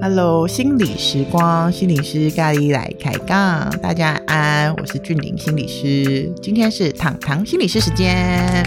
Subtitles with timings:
[0.00, 8.62] Hello，心理时光，心理师咖喱来开杠，大家安，我是俊玲心理师，今天是糖糖心理师时间，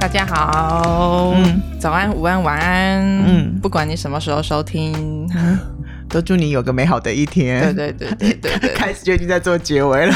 [0.00, 5.58] 大家好，嗯，早安、午安、晚安，嗯，不管你什么时候收听，嗯、
[6.10, 7.74] 都祝你有个美好的一天。
[7.74, 10.14] 对对对对对，对， 开始就已经在做结尾了。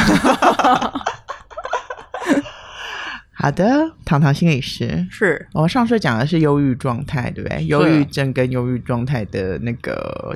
[3.48, 5.06] 好的，糖糖心理师。
[5.10, 5.48] 是。
[5.54, 7.64] 我们上次讲的是忧郁状态，对不对？
[7.64, 10.34] 忧郁症跟忧郁状态的那个。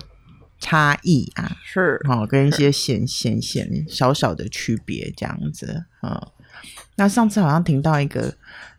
[0.58, 2.00] 差异啊，是。
[2.08, 6.28] 哦，跟一些显显显小小的区别这样子，嗯，
[6.94, 8.32] 那上次好像听到一个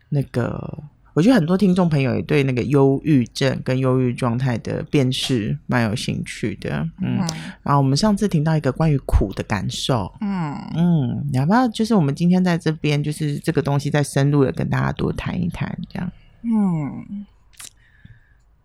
[0.08, 0.82] 那个，
[1.14, 7.28] 我觉得很多听众朋友也对那个忧郁症跟忧郁状态的辨识蛮有兴趣的，嗯，嗯，
[7.62, 16.12] 然后我们上次听到一个关于苦的感受，嗯嗯，要不要就是我们今天在这边就是这个东西再深入的跟大家多谈一谈，这样，
[16.42, 17.24] 嗯。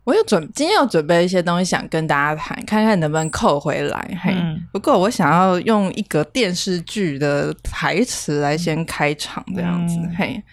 [0.05, 4.17] 我有准，今天有准备一些东西想跟大家谈，看看能不能扣回来。
[4.23, 9.97] 嘿，嗯、不过我想要用一个电视剧的台词来先开场，这样子。
[9.97, 10.43] 嗯、嘿，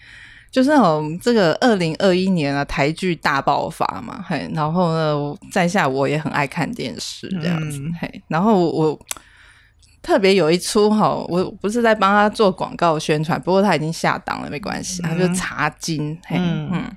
[0.51, 4.23] 就是那种这个二零二一年啊，台剧大爆发嘛。
[4.27, 7.79] 嘿，然后呢，在下我也很爱看电视，这样子。
[7.79, 8.99] 嗯、嘿，然后我，我
[10.01, 15.01] 特别有一出哈，我不是在帮他做广告宣传，不过他已经下档了，没关系。
[15.01, 16.69] 他就茶金，嘿，嗯。
[16.73, 16.95] 嗯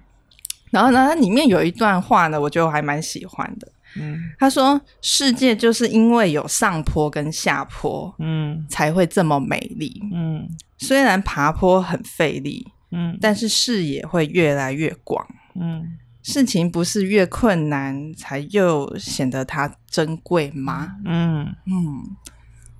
[0.70, 3.66] 然后呢，它里面有一段话呢，我觉得我还蛮喜欢的。
[3.96, 10.00] 嗯，他说：“世界就是因为有上坡跟下坡，嗯，才会这么美丽。
[10.14, 10.48] 嗯，
[10.78, 15.26] 虽然爬坡很费力，嗯，但是视野会越来越广。
[15.54, 20.96] 嗯，事情不是越困难才又显得它珍贵吗？
[21.04, 22.16] 嗯嗯，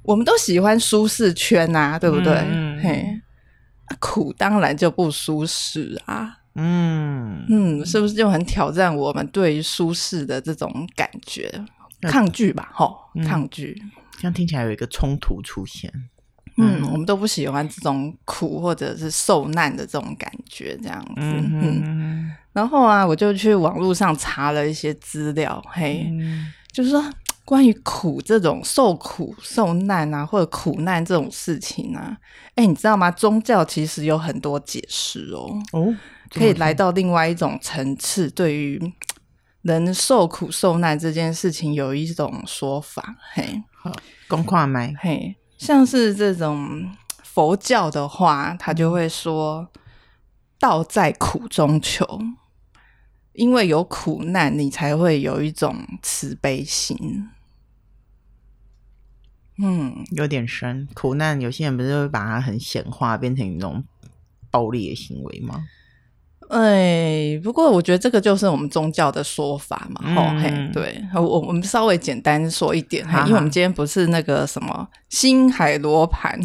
[0.02, 2.33] 我们都喜欢舒适圈啊，对不对？
[2.34, 3.20] 嗯，嘿，
[3.98, 11.48] 苦当然就不舒适啊。”嗯嗯，是不是就很挑战我们对于舒适的这种感觉？
[12.02, 13.80] 抗拒吧，吼，抗拒。
[14.18, 15.92] 这样听起来有一个冲突出现。
[16.56, 21.20] 嗯，我们都不喜欢这种苦或者是受难的这种感觉，这样子。
[21.20, 26.10] 嗯，然后啊，我就去网络上查了一些资料，嘿，
[26.72, 27.02] 就是说
[27.44, 32.16] 关于苦这种受苦受难啊，或者苦难这种事情啊，
[32.55, 33.10] 哎，你知道吗？
[33.10, 35.48] 宗教其实有很多解释哦。
[35.72, 35.94] 哦。
[36.33, 38.80] 可以来到另外一种层次，对于
[39.62, 43.16] 人受苦受难这件事情有一种说法。
[43.33, 43.90] 嘿，好，
[44.28, 44.94] 公话麦。
[45.00, 46.90] 嘿，像是这种
[47.22, 49.68] 佛教的话，他就会说
[50.58, 52.18] “道在苦中求”，
[53.34, 57.28] 因为有苦难，你才会有一种慈悲心。
[59.58, 60.88] 嗯，有点深。
[60.94, 63.84] 苦难，有些人不是会把它很显化，变成一种
[64.50, 65.66] 暴力的行为吗？
[66.50, 76.36] 哎，不过我觉得这个就是我们宗教的说法嘛，吼、嗯、嘿，对，我我们稍微简单说一点，哈哈，因为我们今天不是那个什么星海罗盘，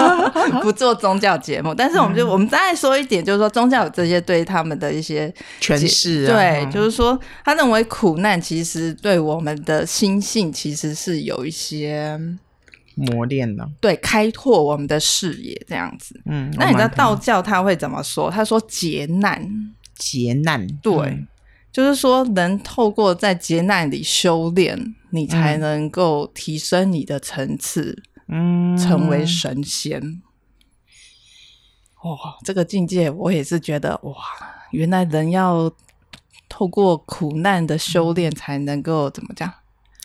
[0.60, 12.20] 不做宗教节目，但是我们就、嗯、我们再说一点，就是说宗教有这些对他们的一些诠释、啊，对，嗯、就是说他认为苦难其实对我们的心性其实是有一些。
[12.96, 16.18] 磨练了，对，开拓我们的视野，这样子。
[16.24, 18.30] 嗯，那你知道道教他会怎么说？
[18.30, 19.46] 他说劫难，
[19.94, 21.28] 劫难，对，嗯、
[21.70, 30.22] 就是说能透过在劫难里修炼，你才能够提升你的层次，嗯，成为神仙。
[32.02, 34.14] 哇、哦，这个境界我也是觉得哇，
[34.70, 35.70] 原来人要
[36.48, 39.52] 透过苦难的修炼才能够怎么讲？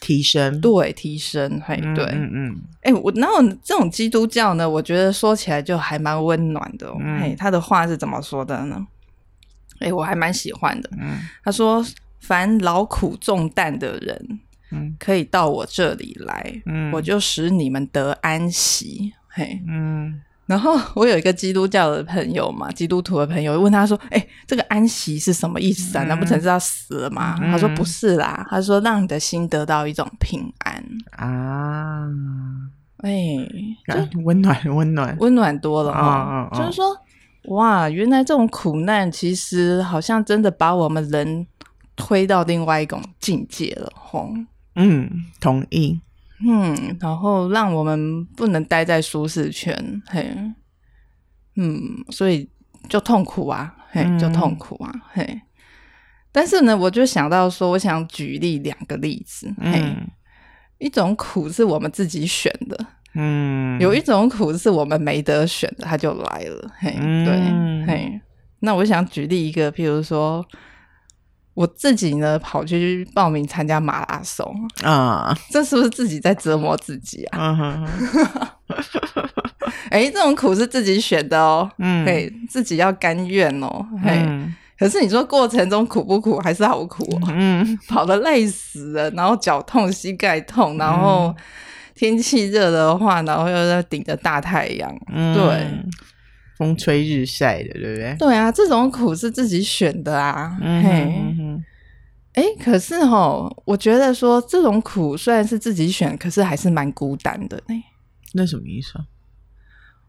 [0.01, 8.85] 提升，对，提升，嘿，对，嗯嗯，哎、嗯欸，我然后这种基督教呢，我觉得说起来就还蛮温暖的，嗯、嘿，他的话是怎么说的呢？
[9.79, 11.85] 哎、欸，我还蛮喜欢的，嗯，他说
[12.19, 14.39] ：“凡劳苦重担的人，
[14.71, 26.03] 嗯，可以到我这里来，嗯，我就使你们得安息，嘿，嗯。”然后我有一个基督教的朋友嘛，基督徒的朋友问他说：“哎、欸，这个安息是什么意思啊？
[26.03, 32.05] 难不成是要死了吗？”嗯、他说：“不是啦，他说让你的心得到一种平安啊，
[32.97, 33.09] 哎，
[34.25, 36.49] 温暖 温暖温暖多了啊！
[36.49, 36.97] 哦哦哦、就是说，
[37.55, 41.47] 哇，原来这种苦难其实好像真的把我们人
[41.95, 44.29] 推到另外一种境界了，吼。
[44.75, 45.09] 嗯，
[45.39, 46.01] 同意。”
[46.47, 50.35] 嗯，然后让我们不能待在舒适圈，嘿，
[51.55, 51.79] 嗯，
[52.09, 52.49] 所以
[52.89, 55.41] 就痛苦啊，嘿，就痛苦啊，嗯、嘿。
[56.31, 60.07] 但是呢，我就想到说，我想举例两个例子，嘿，嗯、
[60.79, 62.85] 一种苦是我们自己选的，
[63.15, 66.71] 嗯，有一种苦是我们没得选的，它就来了。
[66.79, 68.21] 嘿，嗯、对，嘿。
[68.63, 70.45] 那我想举例一个，譬如说，
[71.53, 74.53] 我自己呢跑去报名参加马拉松
[74.83, 77.87] 啊，这是不是自己在折磨自己啊？
[79.89, 84.11] 哎、 欸，这种苦是自己选的哦，嗯，嘿，自己要甘愿哦，嘿。
[84.25, 86.39] 嗯可是你说过程中苦不苦？
[86.39, 87.21] 还是好苦哦。
[87.35, 91.31] 嗯， 跑得累死了，然后脚痛、膝盖痛，然后
[91.93, 95.67] 天气热的话，然后又在顶着大太阳，嗯、对，
[96.61, 98.15] 风吹日晒的，对不对？
[98.19, 100.55] 对啊，这种苦是自己选的啊。
[100.61, 101.63] 嗯哼嗯哼，
[102.33, 107.59] 哎，可是哦，我觉得说这种苦虽然是自己选，可是还是蛮孤单的。
[108.33, 109.05] 那什么意思啊？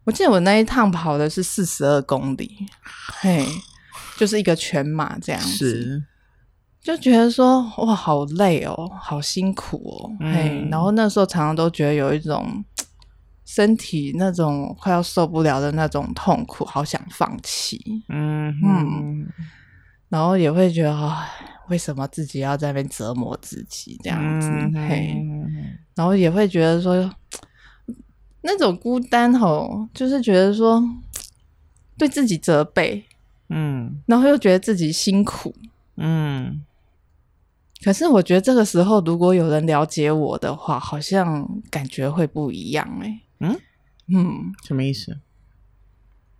[0.03, 2.67] 我记得我那一趟跑的是四十二公里，
[3.19, 3.43] 嘿。
[4.15, 6.03] 就是一个全马这样子，是
[6.83, 12.63] 就觉得说哇，好累哦，好辛苦哦，嗯、嘿，然后那时候常常都觉得有一种
[13.45, 19.21] 身体那种快要受不了的那种痛苦，好想放弃，嗯哼。
[19.21, 19.27] 嗯，
[20.09, 21.27] 然后也会觉得啊，
[21.69, 25.25] 为什么自己要在那边折磨自己这样子，嗯、嘿，
[25.95, 27.09] 然后也会觉得说
[28.41, 30.83] 那种孤单吼，就是觉得说
[31.97, 33.05] 对自己责备。
[33.49, 35.53] 嗯，然后又觉得自己辛苦，
[35.97, 36.63] 嗯，
[37.83, 43.59] 可是我觉得这个时候如果有人了解我的话，好像感觉会不一样哎、欸，嗯
[44.07, 45.17] 嗯，什么意思？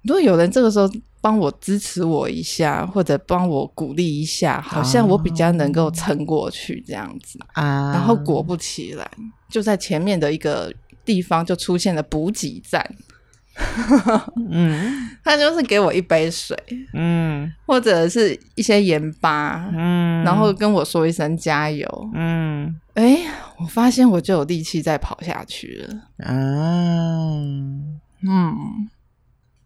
[0.04, 0.90] 如果有人这个时候
[1.22, 7.94] 帮我支持我一下，或者帮我鼓励一下，好像我比较能够撑过去这样子啊。
[7.94, 9.10] 然后果不其然，
[9.50, 10.74] 就在前面的一个
[11.06, 12.96] 地方就出现了补给站。
[14.50, 16.58] 嗯， 他就是给我一杯水，
[16.94, 23.20] 嗯，或者是一些盐巴，嗯，然后跟我说一声加油，嗯，哎，
[23.60, 25.96] 我发现我就有力气再跑下去了，
[26.26, 26.34] 啊，
[28.26, 28.90] 嗯，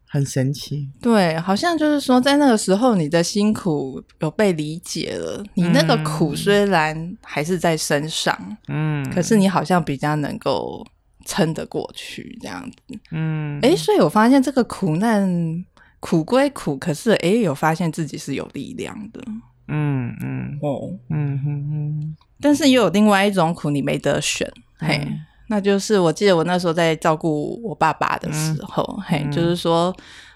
[0.09, 8.37] 很神奇，对，好像就是说，在那个时候，你的辛苦有被理解了，你那个苦虽然还是在身上，
[8.67, 10.85] 嗯，可是你好像比较能够。
[11.27, 15.63] 撑得过去这样子，嗯，哎，所以我发现这个苦难
[15.99, 19.21] 苦归苦，可是哎，有发现自己是有力量的，
[19.67, 20.57] 嗯嗯。
[20.61, 25.07] 哦，嗯哼哼，但是也有另外一种苦，你没得选，嗯、嘿，
[25.49, 29.93] 那就是我记得我那时候在照顾我爸爸的时候，嗯、嘿，就是说，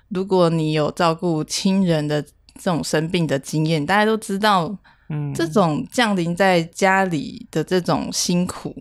[0.10, 4.78] 如果你有照顾亲人的这种生病的经验，大家都知道。
[5.14, 8.74] 嗯，这种降临在家里的这种辛苦，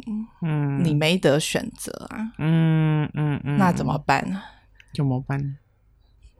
[0.42, 4.40] 嗯，你没得选择啊，嗯嗯嗯，嗯，那怎么办呢？
[4.94, 5.56] 怎么办？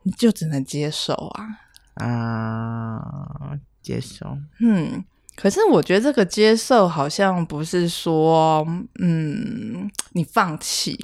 [0.04, 1.46] 你就只能接受啊
[1.94, 4.38] 啊，接受。
[4.60, 5.04] 嗯，
[5.34, 8.66] 可是我觉得这个接受好像不是说，
[9.00, 10.98] 嗯，你放弃，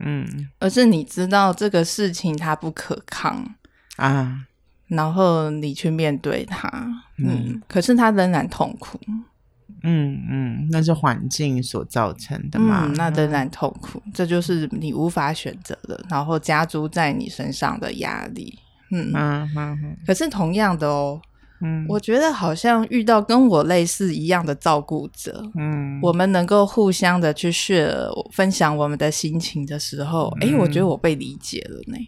[0.00, 3.54] 嗯，而是你知道这个事情它不可抗
[3.96, 4.44] 啊。
[4.88, 6.68] 然后你去面对它，
[7.18, 8.98] 嗯，嗯，可是它仍然痛苦，
[9.82, 18.58] 嗯嗯，那是环境所造成的嘛，嗯，那仍然痛苦，嗯，这就是你无法选择的，然后加诸在你身上的压力，
[18.90, 19.12] 嗯。
[19.14, 19.96] 嗯嗯。
[20.06, 21.20] 可是同样的哦，
[21.60, 31.98] 嗯，我觉得好像遇到跟我类似一样的照顾者，嗯，我们能够互相的去 share 分享我们的心情的时候，哎，嗯，我觉得我被理解了呢。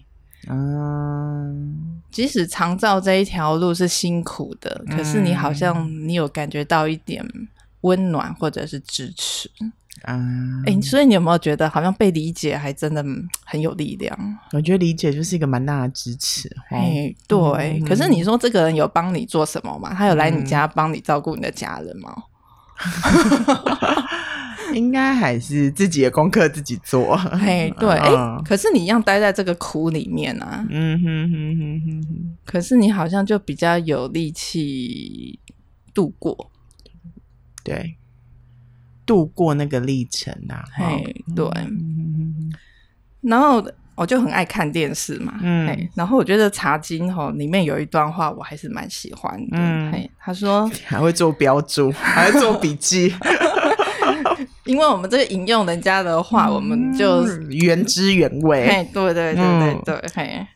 [0.48, 7.24] 嗯，即使长照这一条路是辛苦的，嗯、可是你好像你有感觉到一点
[7.82, 9.50] 温暖或者是支持，
[10.06, 13.04] 嗯，哎、欸，所以你有没有觉得好像被理解还真的
[13.44, 14.18] 很有力量？
[14.52, 16.50] 我觉得理解就是一个蛮大的支持。
[16.70, 17.38] 哎、欸，对。
[17.38, 19.92] 嗯、可是你说这个人有帮你做什么吗？
[19.92, 22.14] 他有来你家帮你照顾你的家人吗？
[22.80, 24.04] 嗯
[24.76, 28.10] 应该还是自己的功课自己做，嘿，对，哎、
[28.44, 32.02] 可是你一样待在这个苦里面啊，嗯哼哼哼哼。
[32.02, 35.38] 哼，可是你好像就比较有力气
[35.92, 36.50] 度过，
[37.62, 37.96] 对，
[39.04, 42.52] 度过那个历程啊，嘿，对，嗯、
[43.20, 53.14] 然后我就很爱看电视嘛，嗯，嘿，然后我觉得《茶经》吼里面有一段话我还是蛮喜欢的，嗯，嘿，他说 还会做标注，还会做笔记。
[54.70, 58.68] 因为我们这个引用人家的话，嗯、我们就原汁原味。
[58.68, 60.46] 嘿，对对对对对，嗯、嘿。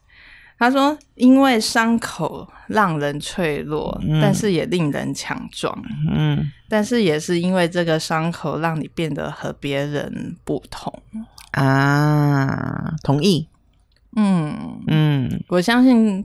[0.57, 5.77] 他说：“因为伤口让人脆弱，嗯、但是也令人强壮。
[6.09, 11.03] 嗯，但是也是因为这个伤口，让你变得和别人不同
[11.51, 13.49] 啊。”同意。
[14.15, 16.25] 嗯嗯，我相信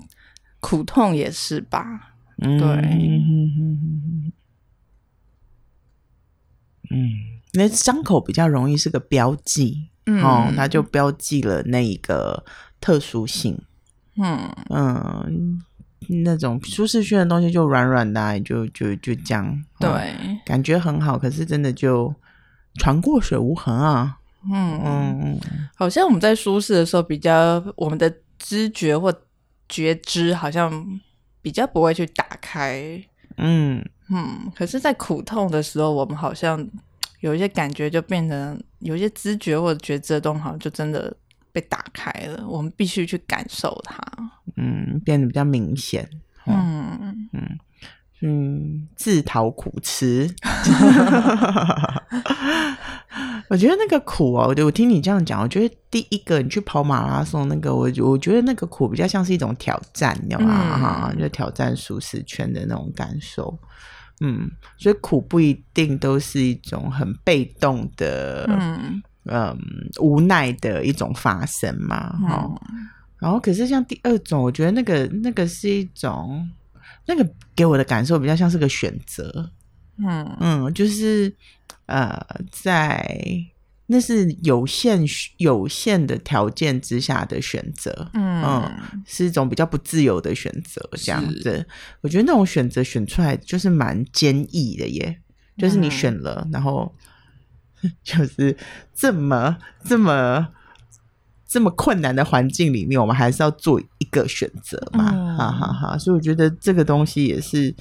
[0.60, 2.14] 苦痛也是吧。
[2.38, 2.68] 嗯、对。
[6.92, 7.29] 嗯。
[7.54, 12.44] 那伤口比较容易是个标记，嗯、哦，它就标记了那一个
[12.80, 13.60] 特殊性。
[14.18, 15.62] 嗯嗯，
[16.24, 19.64] 那种舒适圈的东西就软软的、啊，就就就这样。
[19.80, 19.90] 对、
[20.22, 22.14] 嗯，感觉很好，可是真的就
[22.76, 24.18] 船过水无痕啊。
[24.50, 25.40] 嗯嗯，
[25.76, 29.14] 好像我们在舒适的时候，比较我们的知觉或
[29.68, 31.00] 觉知好像
[31.42, 33.04] 比较不会去打开。
[33.38, 36.68] 嗯嗯，可是，在苦痛的时候，我们好像
[37.20, 41.16] 有一些感觉，就变成有一些知觉或者觉知的东西，好像就真的
[41.52, 42.48] 被打开了。
[42.48, 44.02] 我们必须去感受它。
[44.58, 46.10] 嗯，变得比较明显。
[46.46, 47.60] 嗯嗯
[48.22, 50.30] 嗯，自讨苦吃。
[53.50, 60.78] 我觉得那个苦哦，我我听你这样讲，我觉得第一个你去跑马拉松那个，我我觉得那个苦比较像是一种挑战，你知道吗？
[60.78, 63.58] 哈、嗯，就挑战舒适圈的那种感受。
[64.20, 69.58] 嗯，所以苦不一定都是一种很被动的，嗯，嗯
[70.00, 72.18] 无奈的一种发生嘛。
[72.28, 76.50] 哈、嗯，然后可是像第二种，我觉得那个那个是一种，
[77.06, 79.52] 那个给我的感受比较像是个选择。
[79.98, 81.36] 嗯嗯，就是。
[81.86, 83.04] 呃，在
[83.92, 85.04] 那是有限
[85.38, 91.66] 有限的条件之下的选择，嗯，嗯，是一种比较不自由的选择，这样子。
[92.02, 95.20] 我觉得那种选择选出来就是蛮坚毅的耶，
[95.58, 96.94] 就是你选了，嗯、然后
[98.04, 98.56] 就是
[98.94, 100.48] 这么这么
[101.48, 105.98] 这么困难的环境里面，我们还是要做一个选择嘛，嗯、哈哈哈。
[105.98, 107.76] 所以我觉得这个东西也是。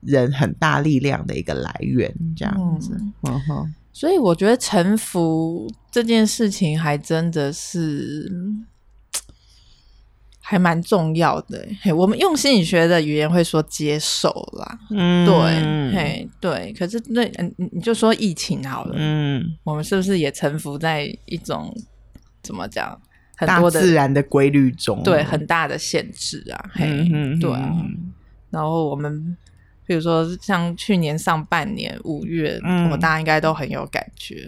[0.00, 8.32] 人很大力量的一个来源，这样子，嗯哼，所以我觉得臣服这件事情还真的是
[10.40, 11.66] 还蛮重要的。
[11.82, 16.72] 嘿，我们用心理学的语言会说接受啦，嗯，对，嘿，对。
[16.78, 21.76] 可是那嗯，你就说疫情好了，嗯，我们是不是也臣服在一种
[22.40, 22.96] 怎么讲，
[23.36, 27.74] 很多的大自然的规律中，对，很大的限制啊，嘿，嗯、对啊。
[28.50, 29.36] 然后我们。
[29.88, 34.46] 比如说，像去年上半年五月，嗯、我大家应该都很有感觉。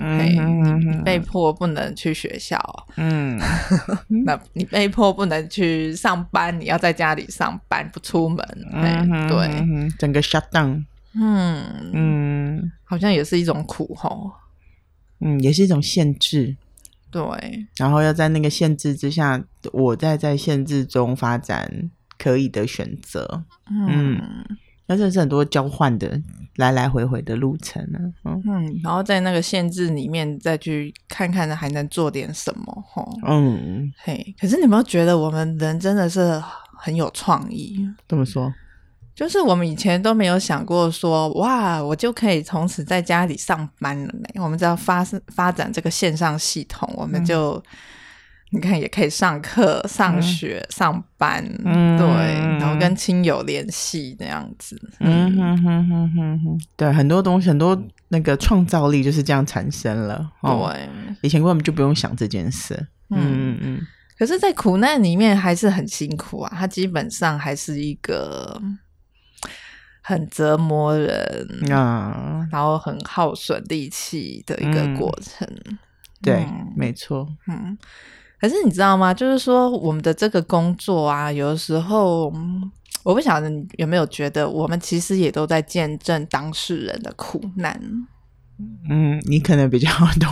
[1.02, 2.58] 被迫不能去学校，
[2.96, 3.40] 嗯，
[4.26, 8.46] 那你被迫不能去上班，你要在家里上班，不出门。
[8.74, 10.84] 嗯，对，整个 shut down。
[11.14, 14.30] 嗯嗯，嗯好像也是一种苦吼。
[15.20, 16.54] 嗯，也是一种限制。
[17.10, 17.22] 对，
[17.78, 19.42] 然后要在那个限制之下，
[19.72, 23.44] 我在在限制中发展可以的选择。
[23.70, 24.18] 嗯。
[24.18, 24.44] 嗯
[24.90, 26.20] 但是是很多交换的
[26.56, 36.42] 来来回回的路程呢，嗯，嗯，然后在那个限制里面再去看看还能做点什么，吼，嗯，嘿，可是你有没有觉得我们人真的是
[36.76, 37.88] 很有创意？
[38.08, 38.52] 怎么说？
[39.14, 44.42] 就是我们以前都没有想过说，哇，我就可以从此在家里上班了呢。
[44.42, 47.52] 我们只要发发展这个线上系统，我们就。
[47.52, 47.62] 嗯
[48.52, 52.06] 你看，也可以上课、上学、嗯、上班，嗯、对，
[52.58, 54.76] 然后跟亲友联系那样子。
[54.98, 60.32] 嗯哼哼哼哼哼，对，很多东西，很多那个创造力就是这样产生了。
[60.40, 60.88] 哦、对，
[61.22, 62.74] 以前根本就不用想这件事。
[63.10, 63.76] 嗯嗯嗯。
[63.76, 63.86] 嗯，
[64.18, 68.60] 可是，在苦难里面还是很辛苦啊，它基本上还是一个
[70.02, 75.46] 很折磨人啊，然后很耗损力气的一个过程。
[75.66, 75.78] 嗯、
[76.20, 77.28] 对，嗯、没错。
[77.46, 77.78] 嗯。
[78.40, 79.12] 可是你知道吗？
[79.12, 82.32] 就是说，我们的这个工作啊，有的时候，
[83.02, 87.78] 我不晓得你有没有觉得，我们其实也都在见证当事人的苦难。
[88.88, 90.28] 嗯，你可能比较懂。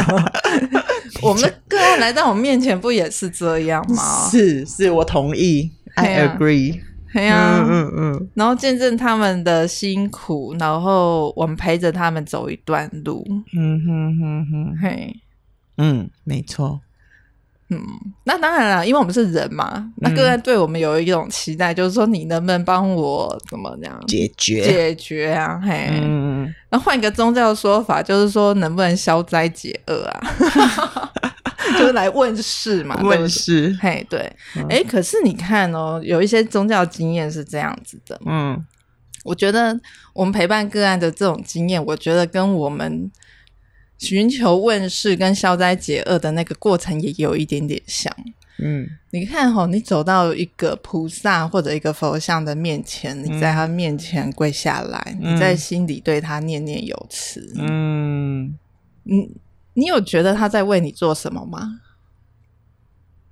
[1.22, 4.28] 我们的个案来到我面前，不也是这样吗？
[4.30, 6.80] 是，是我同意，I agree。
[7.12, 8.28] 对啊，嗯嗯嗯。
[8.34, 13.24] 然后见证他们的辛苦，然后我们陪着他们走一段路。
[13.56, 15.16] 嗯哼哼哼，嘿，
[15.78, 16.80] 嗯，没错。
[17.68, 17.84] 嗯，
[18.22, 25.60] 那当然了，因为我们是人嘛，那个人对我们有一种期待，嗯、就是说你能不能帮我怎么样解决解决啊？
[25.60, 31.12] 嘿，嗯，那换一个宗教说法，就是说能不能消灾解厄啊？
[31.76, 33.76] 就是来问世嘛，问世。
[33.82, 34.20] 嘿，对，
[34.68, 38.64] 哎、嗯，可是你看哦，有一些宗教经验是这样子的，嗯，
[39.24, 39.76] 我觉得
[40.14, 43.10] 我们陪伴个案的这种经验，我觉得跟我们。
[43.98, 48.14] 寻求问世跟消灾解厄的那个过程也有一点点像，
[48.58, 58.58] 嗯，你看吼，你走到一个菩萨或者一个佛像的面前，你在他面前跪下来，嗯、你在心里对他念念有词，嗯，
[59.04, 59.30] 你
[59.72, 61.80] 你有觉得他在为你做什么吗？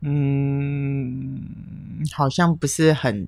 [0.00, 1.40] 嗯，
[2.12, 3.26] 好像不是很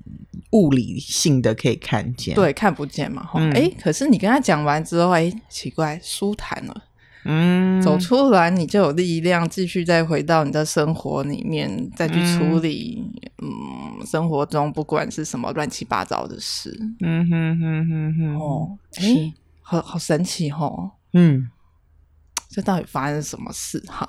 [0.52, 6.84] 物理性的可以看见，对，看不见嘛，哎，可是你跟他讲完之后，哎，奇怪，舒坦了。
[7.26, 13.04] 嗯，走出来你就有力量继续再回到你的生活里面，再去处理
[13.42, 13.48] 嗯，
[14.00, 16.74] 嗯，生活中不管是什么乱七八糟的事。
[17.00, 20.92] 嗯哼哼哼哼，哦，哎，好好神奇哦。
[21.12, 21.50] 嗯，
[22.48, 24.06] 这到底发生什么事哈？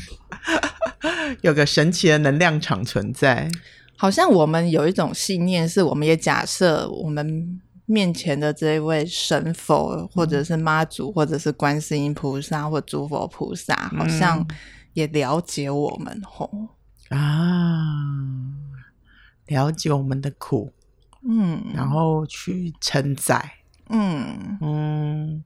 [1.42, 3.48] 有个神奇的能量场存在，
[3.96, 7.60] 好像我们有一种信念，是我们也假设我们。
[7.90, 14.46] 面前的这一位神佛，或者是妈祖，或者是观世音菩萨，或诸佛菩萨，好像
[14.92, 16.48] 也了解我们吼、
[17.08, 18.54] 嗯、啊，
[19.46, 20.72] 了解我们的苦，
[21.28, 23.54] 嗯，然后去承载，
[23.88, 24.56] 嗯。
[24.60, 25.44] 嗯，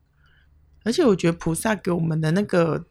[0.84, 2.84] 而且我觉得菩萨给我们的那个。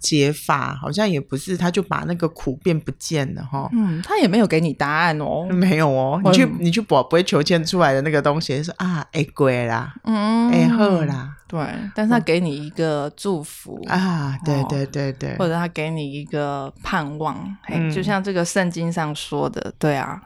[0.00, 3.68] 解法好像也不是，他就把那个苦变不见了哈。
[3.72, 6.20] 嗯，他也没有给你答案哦， 没有哦。
[6.24, 11.60] 你去你去博，不会求签出来的那个东西是啊，哎贵啦，嗯，哎好啦，对。
[11.94, 20.22] 但是他给你一个祝福啊，对对对对，或者他给你一个盼望，嗯，就像这个圣经上说的，对啊，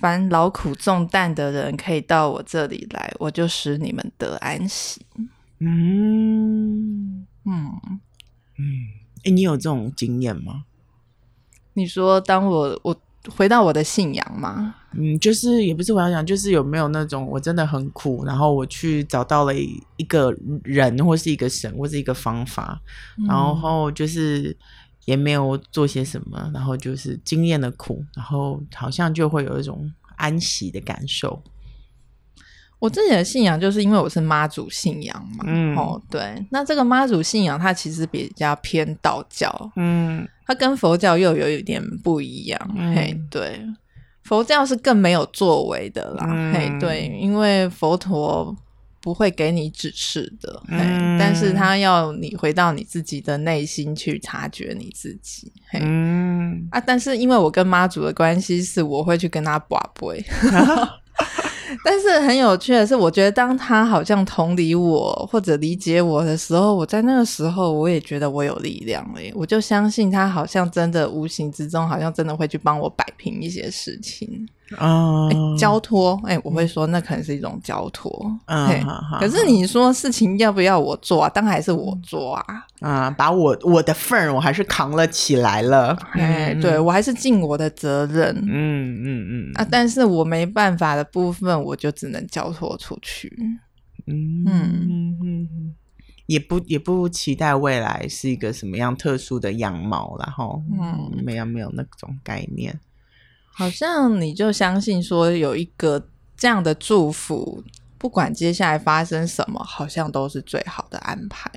[0.00, 5.04] 凡劳苦重担的人可以到我这里来，我就使你们得安息。
[5.60, 8.00] 嗯嗯。
[8.58, 8.64] 嗯，
[9.24, 10.64] 哎，你有这种经验吗？
[11.74, 12.96] 你说，当我我
[13.30, 14.74] 回到我的信仰吗？
[14.92, 20.34] 嗯，就是也不是我要讲，就是有没有那种我真的很苦，然后我去找到了一个
[20.64, 22.80] 人，或是一个神，或是一个方法，
[23.18, 24.56] 嗯、然后就是
[25.04, 31.40] 也没有做些什么，然后就是经验的苦，然后好像就会有一种安息的感受。
[32.78, 43.60] 我自己的信仰就是因为我是妈祖信仰嘛，嗯，哦，对，那这个妈祖信仰它其实比较偏道教，嗯，它跟佛教又有一点不一样，嗯、嘿，对，
[44.22, 48.56] 佛教是更没有作为的啦，嗯、嘿，对，因为佛陀
[49.00, 50.84] 不会给你指示的，嗯、嘿，
[51.18, 60.24] 但是他要你回到你自己的内心去察觉你自己，嘿，嗯，啊，但是因为我跟妈祖的关系是我会去跟他把杯。
[61.84, 74.48] 但是很有趣的是，我觉得当他好像同理我或者理解我的时候，我在那个时候我也觉得我有力量了，我就相信他好像真的无形之中，好像真的会去帮我摆平一些事情。
[74.76, 78.10] 啊、嗯，交托，哎、欸，我会说那可能是一种交托。
[78.46, 78.68] 嗯，
[79.18, 81.28] 可是你说事情要不要我做啊？
[81.30, 82.44] 当然还是我做啊。
[82.80, 85.96] 啊、嗯，把我我的份儿我还是扛了起来了。
[86.12, 88.36] 哎、嗯，对我还是尽我的责任。
[88.46, 89.52] 嗯嗯嗯。
[89.54, 93.32] 啊，但是我没办法的部分，我就只能交托出去。
[94.06, 95.74] 嗯嗯嗯，
[96.26, 102.78] 也不也不期待未来是一个什么样特殊的样貌，然后嗯，没有没有那种概念。
[103.58, 107.60] 好像你就相信说有一个这样的祝福，
[107.98, 111.50] 不管接下来发生什么，好像都是最好的安排。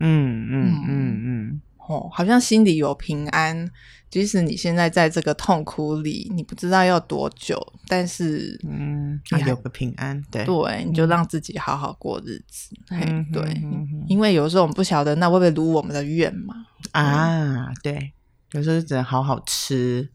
[0.00, 3.70] 嗯嗯嗯嗯，哦，好像心里有平安，
[4.10, 12.74] 即使你现在在这个痛苦里，你不知道要多久，但是嗯，你有个平安，对对，你就让自己好好过日子。
[12.90, 13.62] 嗯、嘿，对，
[14.08, 16.66] 因为有时候我们不晓得，那会不会如我们的愿嘛？
[16.90, 18.12] 啊，对，
[18.50, 20.10] 有时候只能好好吃。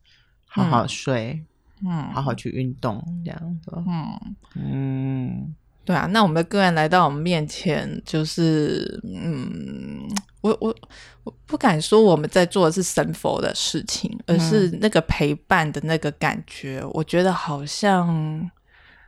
[0.53, 1.41] 好好睡，
[1.81, 4.35] 嗯，好好去运动，这样子，嗯。
[4.55, 6.05] 嗯，对啊。
[6.07, 10.07] 那我们的个案来到我们面前，就是，嗯，
[10.41, 10.75] 我我
[11.23, 18.51] 我不敢说我们在做的是神佛的事情，而是那个陪伴的那个感觉，我觉得好像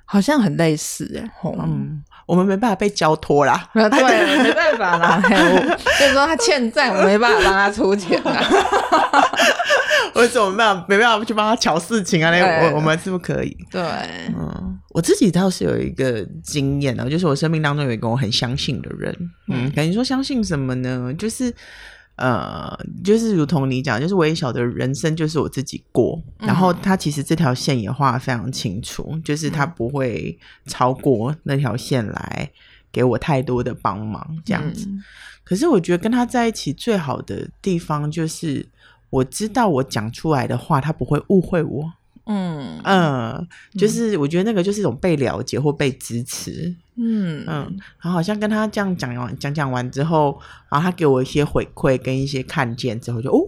[0.06, 1.30] 好像很类似，哎，
[1.60, 3.90] 嗯，我们没办法被交托啦，对，
[4.44, 5.22] 没办法啦，
[6.00, 8.42] 就是说他欠债，我没办法帮他出钱啦。
[10.16, 12.30] 我怎么没办法没办法去帮他瞧事情啊？
[12.30, 13.58] 那我对我们是不是可以？
[13.72, 13.82] 对，
[14.38, 19.16] 嗯，我自己倒是有一个经验呢，就是我生命当中有一个我很相信的人，
[19.52, 21.12] 嗯，感觉说相信什么呢？
[21.18, 21.52] 就是
[22.16, 32.50] 呃，就是如同你讲，就是我也晓得人生就是我自己过，嗯、然后他其实这条线也画的非常清楚，就是他不会超过那条线来
[32.92, 34.88] 给我太多的帮忙，这样子。
[34.88, 35.04] 嗯、
[35.44, 38.68] 可是我觉得跟他在一起最好的地方就是。
[39.14, 41.94] 我知道我讲出来的话，他不会误会我。
[42.26, 46.74] 嗯嗯，就是我觉得那个就是一种被了解或被支持。
[46.96, 53.48] 嗯嗯，然后好像跟他这样讲完讲讲完之后，然后他给我一些回馈跟一些看见之后就，就哦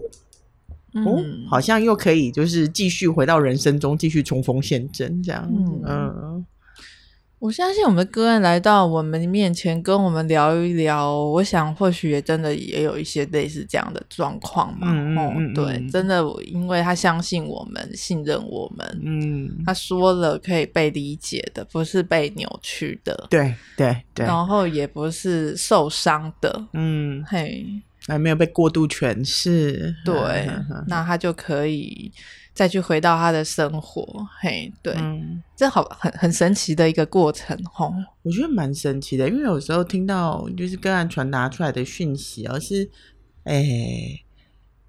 [1.04, 5.48] 哦，好像又可以就是继续回到人生中继续冲锋陷阵这样。
[5.50, 5.82] 嗯。
[5.86, 6.46] 嗯
[7.38, 14.88] 我相信我们的个案来到我们面前，跟我们聊一聊，我想或许也真的也有一些类似这样的状况嘛。
[14.90, 27.66] 嗯嗯，嗯，对，真的，因为他相信我们，信任我们，嗯，他说了可以被理解的，不是被扭曲的，对对对，然后也不是受伤的，嗯，嘿，
[28.06, 30.48] 还没有被过度诠释，对，
[30.88, 32.10] 那他就可以。
[32.56, 37.92] 再去回到他的生活，嘿，对，嗯、这好很很神奇的一个过程，吼，
[38.22, 42.88] 我觉得蛮神奇的，因为有时候听到就是个案传达出来的讯息，而是，
[43.44, 44.24] 哎、欸，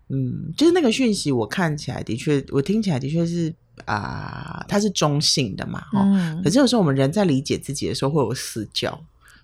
[0.08, 3.54] 嗯，就是那个讯息，我看起来的确，我听起来的确是
[3.84, 8.98] 啊，它是中性的嘛，哈、嗯，可是有时候我们人在理解自己的时候会有死角。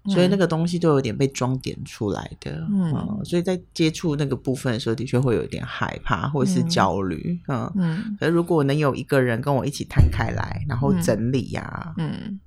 [0.10, 8.18] 所以那个东西都有点被装点出来的，嗯，嗯，所以在接触那个部分的时候，的确会有点害怕或者是焦虑，嗯嗯。
[8.20, 12.38] 可是如果能有一个人跟我一起摊开来，然后整理呀、啊，嗯，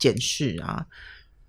[0.00, 0.84] 检视啊，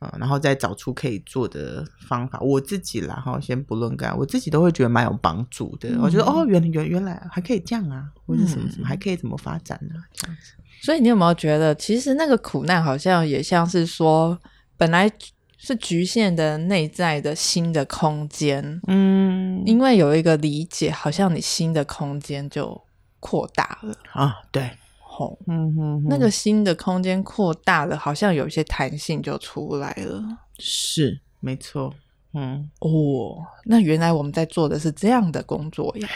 [0.02, 5.90] 嗯，然后再找出可以做的方法，我自己啦，哈，先不论干，我自己都会觉得蛮有帮助的。
[5.90, 9.96] 嗯、我觉得哦，原原原来还可以这样啊，或者什么什么还可以怎么发展呢？
[10.14, 10.52] 这样子。
[10.84, 14.40] 所以你有没有觉得，其实那个苦难好像也像是说，
[14.78, 15.12] 本来。
[15.58, 22.80] 是局限的内在的新的空间，嗯，因为有一个理解，好像你新的空间就
[23.20, 23.96] 扩大了。
[24.14, 30.24] 啊，对，吼，嗯哼，那个新的空间扩大了，好像有一些弹性就出来了，
[30.60, 31.92] 是没错，
[32.34, 36.08] 嗯，哦，那原来我们在做的是这样的工作呀，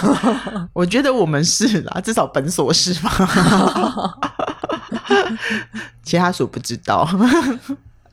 [0.72, 4.18] 我觉得我们是啦，至少本所是吧，
[6.02, 7.06] 其他所不知道。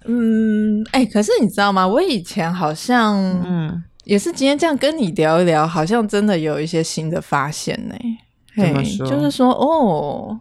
[0.06, 1.88] 嗯，哎、欸，可是你知道吗？
[1.88, 7.96] 我以前好像，嗯，也是今天这样跟你聊一聊，好像真的有一些新的发现呢。
[8.56, 10.40] 嘿，就是说，哦，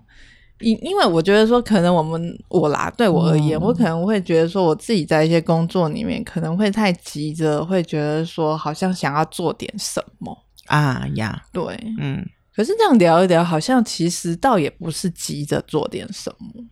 [0.60, 11.62] 因因为我觉得说，可能我们我啦，对我而言，嗯、我可能会觉得说，我自己在一些工作里面可能会太急着，会觉得说，好像想要做点什么啊呀，对，
[12.00, 12.24] 嗯。
[12.56, 16.64] 可是这样聊一聊，好像其实倒也不是急着做点什么。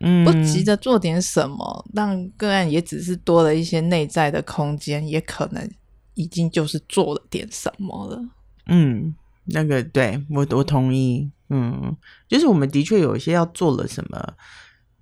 [0.00, 5.70] 嗯，不急着做点什么，让个案也只是多了一些内在的空间，也可能
[6.14, 8.22] 已经就是做了点什么了。
[8.66, 11.30] 嗯，那个对我我同意。
[11.48, 11.96] 嗯，
[12.28, 14.34] 就是我们的确有一些要做了什么，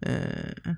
[0.00, 0.76] 嗯。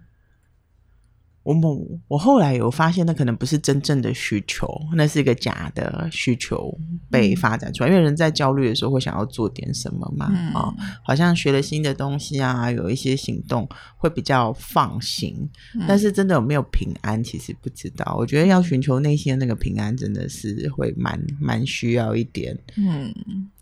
[1.42, 6.78] 我我我后来有发现，那可能不是真正的需求，那是一个假的需求
[7.10, 7.88] 被发展出来。
[7.88, 15.48] 嗯、因为人在焦虑的时候会想要做点什么嘛，啊、嗯哦，好像学了新的东西啊，有一些行动会比较放心。
[15.74, 18.14] 嗯、但是真的有没有平安，其实不知道。
[18.18, 23.14] 我觉得要寻求内心的那个平安，真的是会蛮蛮需要一点，嗯，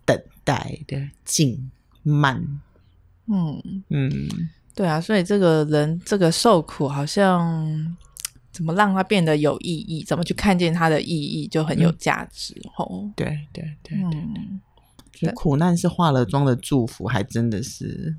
[0.04, 1.70] 等待的静
[2.02, 2.44] 慢，
[3.28, 4.10] 嗯嗯。
[4.10, 4.28] 嗯
[4.78, 7.96] 对啊，所以这个人这个受苦，好像
[8.52, 10.04] 怎么让他变得有意义？
[10.04, 12.54] 怎么去看见他的意义，就很有价值。
[12.76, 18.14] 吼、嗯，对对对对对，苦难是化了妆的祝福，还真的是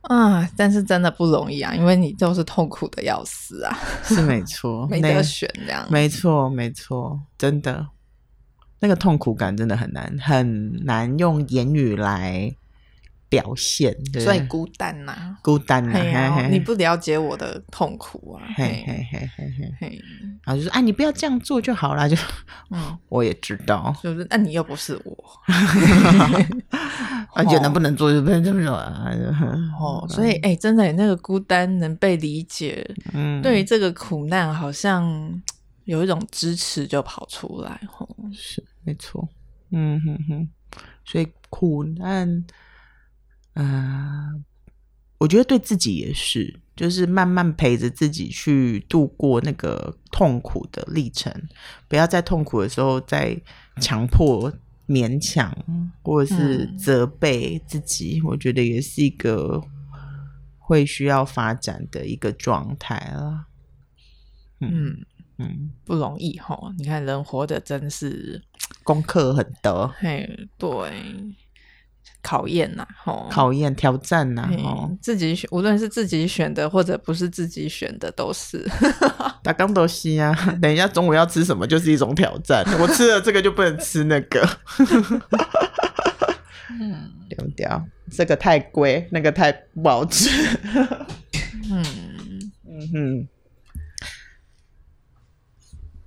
[0.00, 0.50] 啊！
[0.56, 7.86] 但是真的不容易啊，因为你就是痛苦的要死啊， 是没错，没得选这样，没错没错，真的
[8.80, 12.56] 那个痛苦感真的很难很难用言语来。
[13.32, 19.06] 表现，所以孤单呐、啊，孤单呐、啊，你不了解我的痛苦啊，嘿嘿。
[19.10, 20.00] 嘿嘿嘿嘿，
[20.44, 22.14] 然后就说，哎，你不要这样做就好了，就，
[22.70, 25.16] 嗯， 我也知道，就是，那你又不是我，
[27.34, 29.10] 而且能不能做就不能这么做啊，
[29.80, 35.42] 哦，所以，哎、欸，真的，那个孤单能被理解，嗯，对于这个苦难，好像
[35.84, 39.26] 有一种支持就跑出来，哦，是没错，
[39.70, 40.48] 嗯哼哼，
[41.06, 42.44] 所以苦难。
[43.54, 44.44] 嗯、呃，
[45.18, 51.32] 我觉得对自己也是，就是慢慢陪着自己去度过那个痛苦的历程，
[51.88, 53.40] 不要在痛苦的时候再
[53.80, 54.52] 强迫、
[54.88, 55.56] 勉强
[56.02, 58.20] 或者是责备自己。
[58.22, 59.62] 嗯、我觉得也是一个
[60.58, 63.46] 会需要发展的一个状态了。
[64.60, 64.70] 嗯
[65.38, 66.72] 嗯，嗯不容易哈！
[66.78, 68.42] 你看人活的真是
[68.82, 69.92] 功课很多。
[69.98, 70.90] 嘿，对。
[72.22, 78.64] 考验呐、啊，吼，考验挑战呐、啊，哦，自己选，无论是自己选的或者不是自己选的，都是。
[79.42, 82.64] 打刚都西啊，等一下中午要吃什么就是一种挑战。
[82.78, 84.48] 我吃了这个就不能吃那个。
[86.80, 90.30] 嗯，丢掉，这个太贵，那个太不好吃。
[91.70, 91.84] 嗯
[92.64, 93.28] 嗯哼，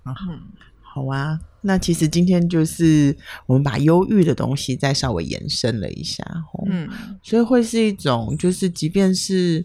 [0.06, 0.65] 嗯。
[0.96, 3.14] 好啊，那其实今天就是
[3.48, 6.26] 我们把忧郁的东西再稍微延伸了一下，
[6.72, 6.88] 嗯，
[7.22, 9.62] 所以会是一种，就是即便是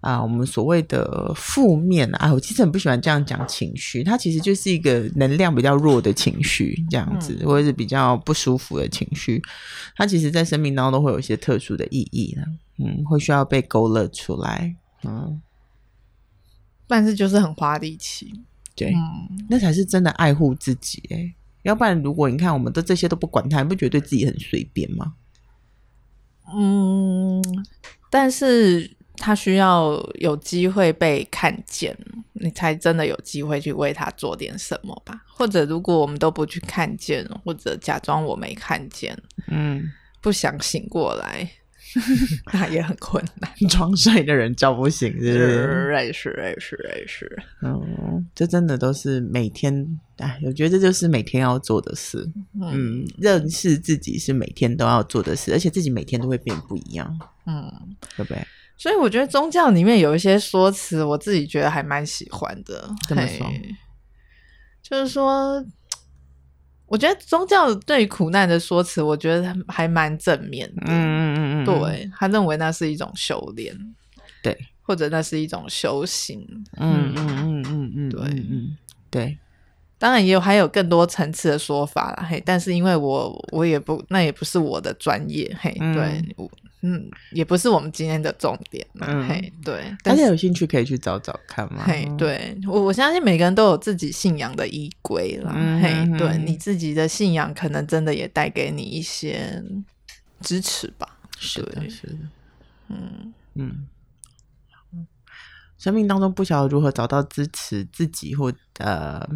[0.00, 9.42] 啊，我们所谓的负面啊，我其实很不喜欢这样讲情绪，它其实就是一个能量比较弱的情绪，这样子，嗯、或者是比较不舒服的情绪，
[9.96, 12.44] 它其实在生命当中都会有一些特殊的意义呢，
[12.84, 15.40] 嗯，会需要被勾勒出来，嗯，
[16.86, 18.30] 但是就是很花力气，
[18.74, 25.14] 对，嗯、那才是真的爱护自己，哎，要不然如果你看我们的这些都不管他，你不觉得对自己很随便吗？
[26.54, 27.42] 嗯，
[28.10, 28.90] 但是。
[29.16, 31.96] 他需要有机会被看见，
[32.32, 35.22] 你才真的有机会去为他做点什么吧。
[35.28, 39.88] 或者，如果我们都不去看见，或者假装我没看见，嗯，
[40.20, 41.48] 不想醒过来，
[42.52, 43.50] 那也很困难。
[43.68, 46.12] 装睡的人叫不醒，是不是？
[46.12, 52.28] 是是是是，嗯，这真的都是每天，哎，我觉得这就是每天要做的事。
[52.60, 57.18] 嗯，嗯，认识自己是每天都要做的事，而且自己每天都会变不一样。
[57.46, 57.72] 嗯，
[58.16, 58.46] 对不对？
[58.76, 62.88] 所以我觉得宗教里面有一些说辞，我自己觉得还蛮喜欢的。
[63.08, 63.46] 怎么说？
[64.82, 65.64] 就是说，
[66.94, 70.82] 我觉得宗教对于苦难的说辞，我觉得还蛮正面的。
[70.86, 73.76] 嗯嗯嗯嗯，对，他认为那是一种修炼，
[74.44, 76.46] 对，或者那是一种修行。
[76.76, 78.76] 嗯嗯嗯嗯嗯，对嗯
[79.10, 79.38] 对。
[79.98, 86.22] 当然也有还有更多层次的说法啦，嘿，但是因为我我也不那也不是我的专业，嘿，嗯、对，
[86.86, 99.64] 嗯，也不是我们今天的重点，嗯，嘿，对，大家有兴趣可以去找找看嘛，嘿，对我我相信每个人都有自己信仰的依归啦，嗯、嘿，对你自己的信仰可能真的也带给你一些
[100.42, 102.18] 支持吧，是的，是的，
[102.88, 103.86] 嗯嗯，
[105.78, 109.26] 生命当中不晓得如何找到支持自己或呃。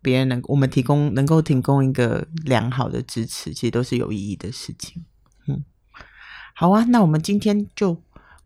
[0.00, 5.04] 别人能，我们提供能够提供一个良好的支持，其实都是有意义的事情。
[6.58, 7.96] 嗯，好啊，那我们今天就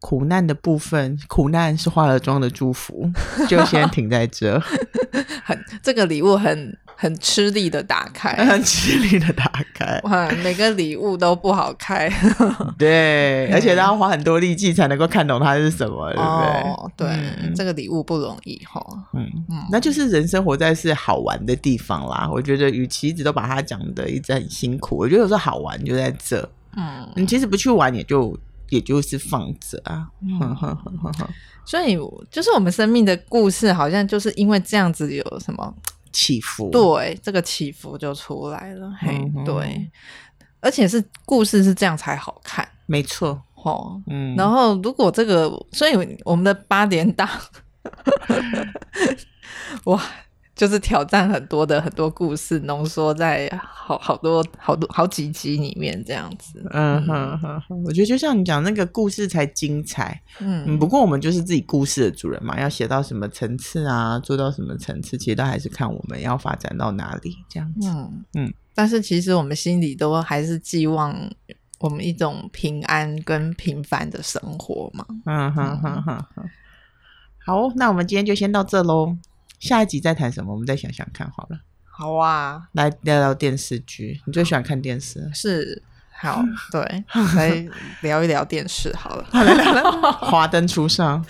[0.01, 3.11] 苦难的部分，苦难是化了妆的祝福，
[3.48, 4.61] 就先停在这。
[5.44, 6.77] 很，这个礼物很。
[6.94, 9.98] 很吃力的打开， 很吃力的打开。
[10.05, 12.09] 哇，每个礼物都不好开。
[12.79, 16.70] 对，而且都要花很多力气才能够看懂它是什么，对不对？
[16.70, 17.09] 哦，对，
[17.42, 18.81] 嗯、这个礼物不容易哈。
[19.14, 22.29] 嗯嗯，那就是人生活在是好玩的地方啦。
[22.31, 26.48] 我觉得，与其一直都把它讲的一直很辛苦，我觉得有时候好玩就在这。
[26.76, 30.08] 嗯，你其实不去玩，也就也就是放着啊。
[30.20, 30.56] 嗯、
[31.64, 31.96] 所以，
[32.30, 35.74] 就是我们生命的故事，好像就是因为这样子有什么。
[36.12, 38.92] 起伏，对，这个起伏就出来了。
[39.00, 39.90] 嘿，嗯、对，
[40.61, 43.42] 而且是故事是这样才好看，没错。
[43.54, 47.26] 哦，嗯，然后如果这个，所以我们的八点档，
[49.85, 50.02] 哇。
[50.55, 56.62] 就是挑战很多的很多故事，浓缩在好好多好多好几集里面这样子。
[56.73, 60.21] 嗯哼哼哼，我觉得就像你讲那个故事才精彩。
[60.41, 67.88] 嗯，不过我们就是自己故事的主人嘛，要写到什么层次啊，做到什么层次，其实都还是看我们要发展到哪里这样子。
[67.88, 71.17] 嗯嗯，但是其实我们心里都还是寄望
[71.81, 75.05] 我们一种平安跟平凡的生活嘛。
[75.25, 76.45] 嗯哼哼哼哼。
[77.45, 79.17] 好，那我们今天就先到这喽。
[79.62, 80.53] 下一集再谈什么？
[80.53, 81.59] 我们再想想看好了。
[81.88, 84.20] 好啊，来聊聊电视剧。
[84.27, 85.31] 你最喜欢看电视？
[85.33, 87.05] 是，好，对，
[87.37, 87.64] 来
[88.01, 89.25] 聊一聊电视好了。
[89.31, 91.25] 好来聊聊《华灯初上》，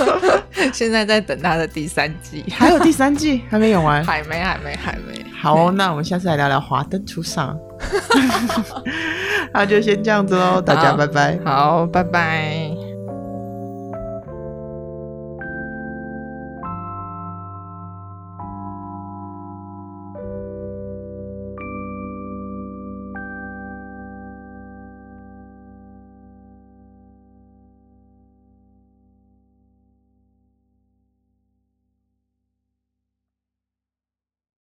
[0.72, 4.02] 现在在等它的第三季，还有第三季还没有完？
[4.02, 5.22] 还没，还没，还没。
[5.38, 7.54] 好，那我们下次来聊聊《华灯初上》。
[9.52, 11.38] 那就先这样子喽，大家拜拜。
[11.44, 12.75] 好，拜拜。